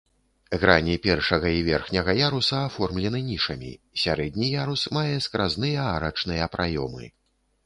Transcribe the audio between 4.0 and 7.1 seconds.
сярэдні ярус мае скразныя арачныя праёмы.